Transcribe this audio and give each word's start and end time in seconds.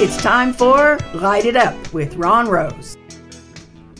It's 0.00 0.22
time 0.22 0.52
for 0.52 0.96
Light 1.12 1.44
It 1.44 1.56
Up 1.56 1.92
with 1.92 2.14
Ron 2.14 2.48
Rose. 2.48 2.96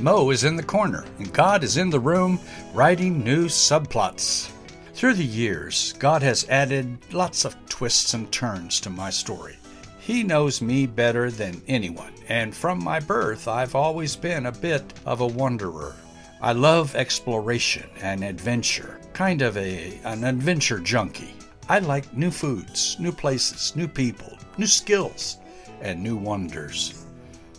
Mo 0.00 0.30
is 0.30 0.44
in 0.44 0.54
the 0.54 0.62
corner, 0.62 1.04
and 1.18 1.32
God 1.32 1.64
is 1.64 1.76
in 1.76 1.90
the 1.90 1.98
room 1.98 2.38
writing 2.72 3.24
new 3.24 3.46
subplots. 3.46 4.48
Through 4.94 5.14
the 5.14 5.24
years, 5.24 5.94
God 5.94 6.22
has 6.22 6.48
added 6.48 6.98
lots 7.12 7.44
of 7.44 7.56
twists 7.68 8.14
and 8.14 8.30
turns 8.30 8.78
to 8.82 8.90
my 8.90 9.10
story. 9.10 9.56
He 9.98 10.22
knows 10.22 10.62
me 10.62 10.86
better 10.86 11.32
than 11.32 11.60
anyone, 11.66 12.12
and 12.28 12.54
from 12.54 12.80
my 12.84 13.00
birth, 13.00 13.48
I've 13.48 13.74
always 13.74 14.14
been 14.14 14.46
a 14.46 14.52
bit 14.52 14.84
of 15.04 15.20
a 15.20 15.26
wanderer. 15.26 15.96
I 16.40 16.52
love 16.52 16.94
exploration 16.94 17.90
and 18.02 18.22
adventure, 18.22 19.00
kind 19.14 19.42
of 19.42 19.56
a, 19.56 19.98
an 20.04 20.22
adventure 20.22 20.78
junkie. 20.78 21.34
I 21.68 21.80
like 21.80 22.16
new 22.16 22.30
foods, 22.30 22.96
new 23.00 23.10
places, 23.10 23.74
new 23.74 23.88
people, 23.88 24.38
new 24.58 24.68
skills, 24.68 25.38
and 25.80 26.02
new 26.02 26.16
wonders. 26.16 27.04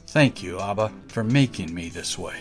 Thank 0.07 0.41
you, 0.41 0.59
Abba, 0.59 0.91
for 1.07 1.23
making 1.23 1.73
me 1.73 1.89
this 1.89 2.17
way. 2.17 2.37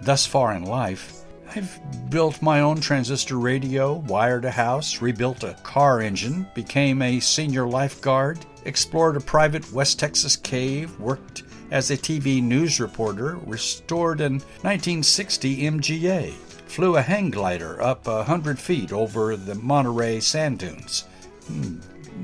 Thus 0.00 0.24
far 0.24 0.54
in 0.54 0.64
life, 0.64 1.24
I've 1.54 1.80
built 2.10 2.40
my 2.40 2.60
own 2.60 2.80
transistor 2.80 3.38
radio, 3.38 3.94
wired 3.94 4.44
a 4.44 4.52
house, 4.52 5.02
rebuilt 5.02 5.42
a 5.42 5.54
car 5.64 6.00
engine, 6.00 6.46
became 6.54 7.02
a 7.02 7.18
senior 7.18 7.66
lifeguard, 7.66 8.38
explored 8.64 9.16
a 9.16 9.20
private 9.20 9.72
West 9.72 9.98
Texas 9.98 10.36
cave, 10.36 10.96
worked 11.00 11.42
as 11.72 11.90
a 11.90 11.96
TV 11.96 12.40
news 12.40 12.78
reporter, 12.78 13.36
restored 13.46 14.20
an 14.20 14.34
1960 14.62 15.62
MGA, 15.62 16.32
flew 16.66 16.96
a 16.96 17.02
hang 17.02 17.30
glider 17.30 17.82
up 17.82 18.06
a 18.06 18.22
hundred 18.22 18.58
feet 18.58 18.92
over 18.92 19.36
the 19.36 19.56
Monterey 19.56 20.20
sand 20.20 20.60
dunes, 20.60 21.02
hmm, 21.48 21.78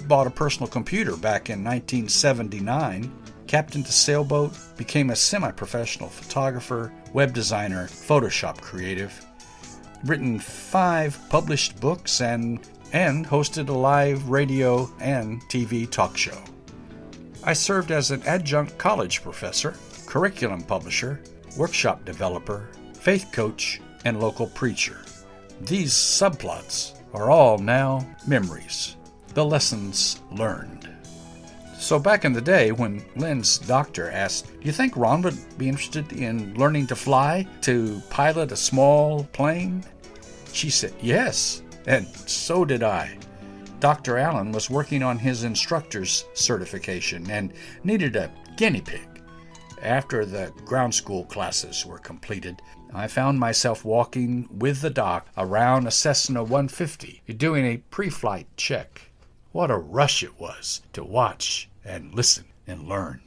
bought 0.09 0.27
a 0.27 0.31
personal 0.31 0.69
computer 0.69 1.17
back 1.17 1.51
in 1.51 1.65
1979, 1.65 3.11
captained 3.47 3.87
a 3.87 3.93
sailboat, 3.93 4.53
became 4.77 5.11
a 5.11 5.17
semi 5.17 5.51
professional 5.51 6.09
photographer, 6.09 6.93
web 7.13 7.33
designer, 7.33 7.87
Photoshop 7.87 8.61
creative, 8.61 9.25
written 10.05 10.39
five 10.39 11.19
published 11.29 11.81
books, 11.81 12.21
and, 12.21 12.61
and 12.93 13.27
hosted 13.27 13.69
a 13.69 13.73
live 13.73 14.29
radio 14.29 14.91
and 15.01 15.41
TV 15.43 15.91
talk 15.91 16.17
show. 16.17 16.39
I 17.45 17.53
served 17.53 17.91
as 17.91 18.11
an 18.11 18.23
adjunct 18.23 18.77
college 18.79 19.23
professor, 19.23 19.75
curriculum 20.07 20.63
publisher, 20.63 21.21
workshop 21.57 22.05
developer, 22.05 22.69
faith 22.95 23.29
coach, 23.33 23.81
and 24.05 24.21
local 24.21 24.47
preacher. 24.49 24.99
These 25.61 25.93
subplots 25.93 26.99
are 27.15 27.31
all 27.31 27.59
now 27.59 28.07
memories, 28.27 28.97
the 29.37 29.45
lessons 29.45 30.23
learned. 30.33 30.89
So, 31.79 31.99
back 31.99 32.25
in 32.25 32.33
the 32.33 32.41
day 32.41 32.73
when 32.73 33.05
Lynn's 33.17 33.59
doctor 33.59 34.11
asked, 34.11 34.47
Do 34.47 34.65
you 34.67 34.73
think 34.73 34.97
Ron 34.97 35.21
would 35.21 35.37
be 35.59 35.69
interested 35.69 36.11
in 36.15 36.55
learning 36.55 36.87
to 36.87 36.97
fly, 36.97 37.47
to 37.61 38.01
pilot 38.09 38.51
a 38.51 38.57
small 38.57 39.25
plane? 39.35 39.85
She 40.55 40.71
said, 40.71 40.95
Yes, 41.03 41.63
and 41.87 42.07
so 42.09 42.65
did 42.65 42.83
I. 42.83 43.19
Dr. 43.79 44.17
Allen 44.17 44.53
was 44.53 44.71
working 44.71 45.03
on 45.03 45.19
his 45.19 45.45
instructor's 45.45 46.25
certification 46.33 47.31
and 47.31 47.53
needed 47.85 48.17
a 48.17 48.33
guinea 48.57 48.81
pig. 48.81 49.07
After 49.83 50.25
the 50.25 50.51
ground 50.65 50.95
school 50.95 51.25
classes 51.27 51.85
were 51.85 51.99
completed, 51.99 52.63
I 52.95 53.07
found 53.07 53.39
myself 53.39 53.85
walking 53.85 54.49
with 54.51 54.81
the 54.81 54.89
doc 54.89 55.29
around 55.37 55.87
a 55.87 55.91
Cessna 55.91 56.43
150, 56.43 57.21
doing 57.37 57.67
a 57.67 57.77
pre 57.91 58.09
flight 58.09 58.47
check. 58.57 59.03
What 59.57 59.71
a 59.71 59.79
rush 59.79 60.23
it 60.23 60.39
was 60.39 60.83
to 60.93 61.03
watch 61.03 61.71
and 61.83 62.15
listen 62.15 62.45
and 62.67 62.87
learn. 62.87 63.23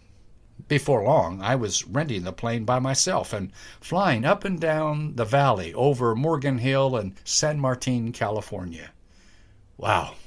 Before 0.68 1.04
long, 1.04 1.42
I 1.42 1.56
was 1.56 1.88
renting 1.88 2.22
the 2.22 2.32
plane 2.32 2.66
by 2.66 2.78
myself 2.78 3.34
and 3.34 3.52
flying 3.82 4.24
up 4.24 4.46
and 4.46 4.60
down 4.60 5.16
the 5.16 5.26
valley 5.26 5.74
over 5.74 6.14
Morgan 6.14 6.60
Hill 6.60 6.96
and 6.96 7.16
San 7.24 7.60
Martin, 7.60 8.12
California. 8.12 8.92
Wow. 9.76 10.18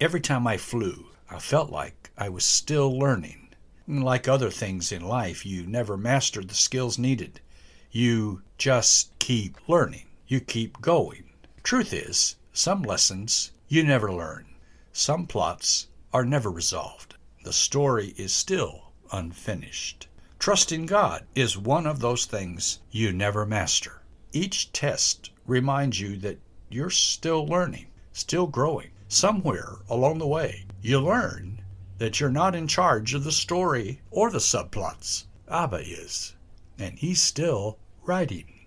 Every 0.00 0.22
time 0.22 0.46
I 0.46 0.56
flew, 0.56 1.08
I 1.28 1.40
felt 1.40 1.68
like 1.70 2.10
I 2.16 2.30
was 2.30 2.46
still 2.46 2.98
learning. 2.98 3.50
Like 3.86 4.26
other 4.26 4.48
things 4.48 4.90
in 4.90 5.02
life, 5.02 5.44
you 5.44 5.66
never 5.66 5.98
master 5.98 6.42
the 6.42 6.54
skills 6.54 6.96
needed. 6.96 7.42
You 7.90 8.40
just 8.56 9.10
keep 9.18 9.58
learning. 9.68 10.06
You 10.26 10.40
keep 10.40 10.80
going. 10.80 11.24
Truth 11.62 11.92
is, 11.92 12.36
some 12.54 12.82
lessons 12.82 13.52
you 13.68 13.84
never 13.84 14.10
learn. 14.10 14.46
Some 14.92 15.26
plots 15.26 15.88
are 16.12 16.24
never 16.24 16.50
resolved. 16.50 17.14
The 17.44 17.52
story 17.52 18.14
is 18.16 18.32
still 18.32 18.92
unfinished. 19.12 20.08
Trusting 20.38 20.86
God 20.86 21.26
is 21.34 21.58
one 21.58 21.86
of 21.86 22.00
those 22.00 22.24
things 22.24 22.80
you 22.90 23.12
never 23.12 23.44
master. 23.44 24.02
Each 24.32 24.72
test 24.72 25.30
reminds 25.46 26.00
you 26.00 26.16
that 26.18 26.38
you're 26.68 26.90
still 26.90 27.46
learning, 27.46 27.86
still 28.12 28.46
growing. 28.46 28.90
Somewhere 29.08 29.76
along 29.88 30.18
the 30.18 30.26
way, 30.26 30.66
you 30.82 31.00
learn 31.00 31.62
that 31.98 32.20
you're 32.20 32.30
not 32.30 32.54
in 32.54 32.68
charge 32.68 33.14
of 33.14 33.24
the 33.24 33.32
story 33.32 34.00
or 34.10 34.30
the 34.30 34.38
subplots. 34.38 35.24
Abba 35.48 35.78
is, 35.78 36.34
and 36.78 36.98
he's 36.98 37.20
still 37.20 37.78
writing. 38.04 38.57